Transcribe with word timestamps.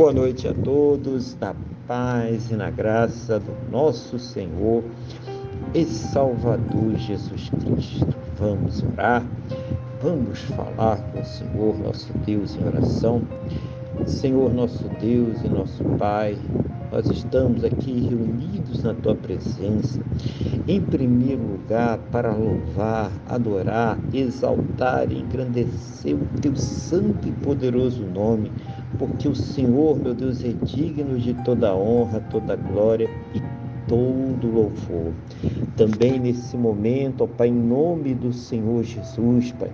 Boa 0.00 0.14
noite 0.14 0.48
a 0.48 0.54
todos, 0.54 1.36
na 1.38 1.54
paz 1.86 2.50
e 2.50 2.54
na 2.54 2.70
graça 2.70 3.38
do 3.38 3.70
nosso 3.70 4.18
Senhor 4.18 4.82
e 5.74 5.84
Salvador 5.84 6.96
Jesus 6.96 7.50
Cristo. 7.50 8.06
Vamos 8.38 8.82
orar, 8.82 9.22
vamos 10.00 10.40
falar 10.56 10.96
com 11.12 11.20
o 11.20 11.24
Senhor, 11.26 11.78
nosso 11.80 12.10
Deus, 12.24 12.56
em 12.56 12.66
oração. 12.66 13.20
Senhor, 14.06 14.50
nosso 14.54 14.88
Deus 14.98 15.42
e 15.42 15.48
nosso 15.50 15.84
Pai, 15.98 16.38
nós 16.92 17.06
estamos 17.10 17.64
aqui 17.64 17.92
reunidos 18.08 18.82
na 18.82 18.94
tua 18.94 19.14
presença, 19.14 20.00
em 20.66 20.80
primeiro 20.80 21.42
lugar, 21.42 21.98
para 22.10 22.32
louvar, 22.32 23.10
adorar, 23.28 23.98
exaltar 24.12 25.10
e 25.10 25.18
engrandecer 25.18 26.14
o 26.14 26.40
teu 26.40 26.56
santo 26.56 27.28
e 27.28 27.32
poderoso 27.32 28.04
nome 28.04 28.50
porque 28.98 29.28
o 29.28 29.34
Senhor, 29.34 29.98
meu 29.98 30.14
Deus, 30.14 30.44
é 30.44 30.52
digno 30.64 31.18
de 31.18 31.34
toda 31.44 31.74
honra, 31.74 32.20
toda 32.30 32.56
glória 32.56 33.08
e 33.34 33.40
todo 33.86 34.46
louvor. 34.46 35.12
Também 35.76 36.18
nesse 36.18 36.56
momento, 36.56 37.24
ó 37.24 37.26
Pai, 37.26 37.48
em 37.48 37.54
nome 37.54 38.14
do 38.14 38.32
Senhor 38.32 38.82
Jesus, 38.82 39.52
Pai, 39.52 39.70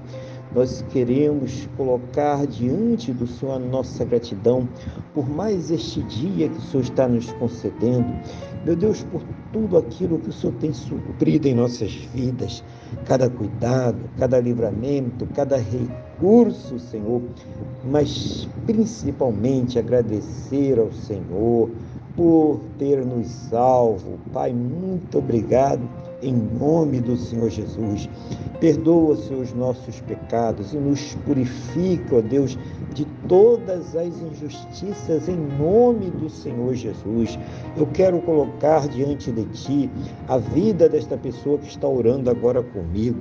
nós 0.55 0.85
queremos 0.91 1.69
colocar 1.77 2.47
diante 2.47 3.13
do 3.13 3.27
Senhor 3.27 3.53
a 3.53 3.59
nossa 3.59 4.05
gratidão 4.05 4.69
por 5.15 5.29
mais 5.29 5.71
este 5.71 6.03
dia 6.03 6.49
que 6.49 6.59
o 6.59 6.63
Senhor 6.63 6.83
está 6.83 7.09
nos 7.09 7.31
concedendo. 7.33 8.07
Meu 8.65 8.75
Deus, 8.75 9.05
por 9.05 9.23
tudo 9.53 9.79
aquilo 9.79 10.19
que 10.19 10.31
o 10.31 10.33
Senhor 10.33 10.55
tem 10.57 10.73
suprido 10.73 11.47
em 11.47 11.55
nossas 11.55 11.93
vidas, 12.15 12.65
cada 13.05 13.29
cuidado, 13.31 13.99
cada 14.19 14.41
livramento, 14.41 15.27
cada 15.35 15.57
recurso, 15.57 16.79
Senhor, 16.79 17.23
mas 17.85 18.49
principalmente 18.67 19.79
agradecer 19.79 20.79
ao 20.79 20.93
Senhor 20.93 21.71
por 22.17 22.61
ter 22.79 23.05
nos 23.05 23.27
salvo. 23.27 24.19
Pai, 24.33 24.53
muito 24.53 25.19
obrigado 25.19 25.83
em 26.23 26.33
nome 26.33 27.01
do 27.01 27.17
Senhor 27.17 27.51
Jesus. 27.51 28.09
Perdoa, 28.59 29.17
Senhor, 29.17 29.43
os 29.43 29.53
nossos 29.53 30.01
pecados 30.01 30.73
e 30.73 30.79
nos 30.79 31.15
purifica, 31.27 32.17
ó 32.17 32.21
Deus, 32.23 32.59
de 32.95 33.05
todas 33.29 33.95
as 33.95 34.19
injustiças 34.21 35.29
em 35.29 35.37
nome 35.37 36.11
do 36.11 36.31
Senhor 36.31 36.75
Jesus. 36.75 37.39
Eu 37.77 37.87
quero 37.87 38.21
colocar 38.23 38.89
diante 38.89 39.31
de 39.31 39.45
Ti 39.45 39.91
a 40.27 40.39
vida 40.39 40.89
desta 40.89 41.19
pessoa 41.19 41.59
que 41.59 41.69
está 41.69 41.87
orando 41.87 42.31
agora 42.31 42.63
comigo 42.63 43.21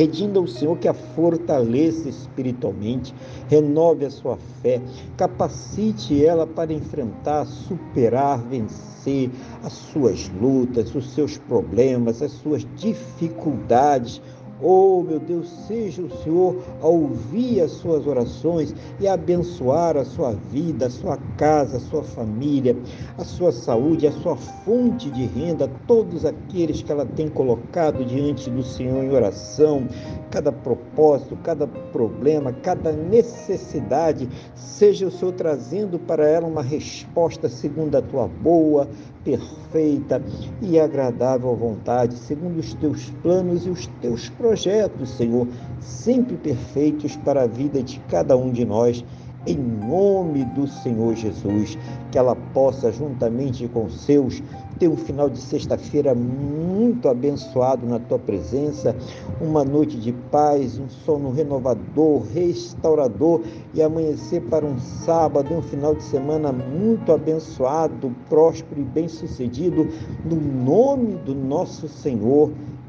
pedindo 0.00 0.38
ao 0.38 0.46
Senhor 0.46 0.78
que 0.78 0.88
a 0.88 0.94
fortaleça 0.94 2.08
espiritualmente, 2.08 3.14
renove 3.50 4.06
a 4.06 4.10
sua 4.10 4.38
fé, 4.62 4.80
capacite 5.14 6.24
ela 6.24 6.46
para 6.46 6.72
enfrentar, 6.72 7.44
superar, 7.44 8.38
vencer 8.38 9.30
as 9.62 9.74
suas 9.74 10.26
lutas, 10.40 10.94
os 10.94 11.10
seus 11.12 11.36
problemas, 11.36 12.22
as 12.22 12.32
suas 12.32 12.66
dificuldades 12.76 14.22
Oh, 14.62 15.02
meu 15.02 15.18
Deus, 15.18 15.48
seja 15.66 16.02
o 16.02 16.10
Senhor 16.22 16.56
a 16.82 16.86
ouvir 16.86 17.62
as 17.62 17.70
suas 17.72 18.06
orações 18.06 18.74
e 19.00 19.08
a 19.08 19.14
abençoar 19.14 19.96
a 19.96 20.04
sua 20.04 20.32
vida, 20.32 20.86
a 20.86 20.90
sua 20.90 21.16
casa, 21.38 21.78
a 21.78 21.80
sua 21.80 22.02
família, 22.02 22.76
a 23.16 23.24
sua 23.24 23.52
saúde, 23.52 24.06
a 24.06 24.12
sua 24.12 24.36
fonte 24.36 25.10
de 25.10 25.24
renda, 25.24 25.70
todos 25.86 26.26
aqueles 26.26 26.82
que 26.82 26.92
ela 26.92 27.06
tem 27.06 27.28
colocado 27.28 28.04
diante 28.04 28.50
do 28.50 28.62
Senhor 28.62 29.02
em 29.02 29.10
oração, 29.10 29.88
cada 30.30 30.52
propósito, 30.52 31.38
cada 31.42 31.66
problema, 31.66 32.52
cada 32.52 32.92
necessidade, 32.92 34.28
seja 34.54 35.06
o 35.06 35.10
Senhor 35.10 35.32
trazendo 35.32 35.98
para 35.98 36.28
ela 36.28 36.46
uma 36.46 36.62
resposta 36.62 37.48
segundo 37.48 37.96
a 37.96 38.02
tua 38.02 38.28
boa, 38.28 38.88
perfeita 39.24 40.22
e 40.62 40.78
agradável 40.78 41.54
vontade, 41.54 42.14
segundo 42.14 42.58
os 42.58 42.74
teus 42.74 43.10
planos 43.22 43.66
e 43.66 43.70
os 43.70 43.86
teus 44.00 44.28
projetos, 44.50 45.10
Senhor, 45.10 45.46
sempre 45.80 46.36
perfeitos 46.36 47.14
para 47.18 47.42
a 47.42 47.46
vida 47.46 47.80
de 47.80 48.00
cada 48.08 48.36
um 48.36 48.50
de 48.50 48.64
nós. 48.64 49.04
Em 49.46 49.56
nome 49.56 50.44
do 50.44 50.66
Senhor 50.66 51.14
Jesus, 51.14 51.78
que 52.10 52.18
ela 52.18 52.34
possa, 52.52 52.90
juntamente 52.90 53.66
com 53.68 53.88
seus, 53.88 54.42
ter 54.78 54.88
um 54.88 54.96
final 54.96 55.30
de 55.30 55.38
sexta-feira 55.38 56.14
muito 56.14 57.08
abençoado 57.08 57.86
na 57.86 57.98
tua 58.00 58.18
presença, 58.18 58.94
uma 59.40 59.64
noite 59.64 59.96
de 59.96 60.12
paz, 60.12 60.78
um 60.78 60.88
sono 60.88 61.30
renovador, 61.30 62.24
restaurador 62.34 63.42
e 63.72 63.80
amanhecer 63.80 64.42
para 64.42 64.66
um 64.66 64.78
sábado, 64.78 65.54
um 65.54 65.62
final 65.62 65.94
de 65.94 66.02
semana 66.02 66.50
muito 66.50 67.12
abençoado, 67.12 68.14
próspero 68.28 68.80
e 68.80 68.84
bem-sucedido, 68.84 69.88
no 70.24 70.36
nome 70.36 71.14
do 71.24 71.34
nosso 71.34 71.88
Senhor 71.88 72.50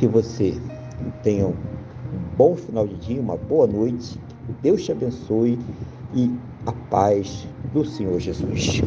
Que 0.00 0.08
você 0.08 0.58
tenha 1.22 1.46
um 1.46 1.54
bom 2.34 2.56
final 2.56 2.88
de 2.88 2.96
dia, 2.96 3.20
uma 3.20 3.36
boa 3.36 3.66
noite. 3.66 4.18
Deus 4.62 4.82
te 4.82 4.92
abençoe 4.92 5.58
e 6.14 6.34
a 6.64 6.72
paz 6.72 7.46
do 7.74 7.84
Senhor 7.84 8.18
Jesus. 8.18 8.80